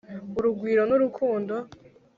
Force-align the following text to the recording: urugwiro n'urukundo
urugwiro 0.37 0.81
n'urukundo 0.89 1.53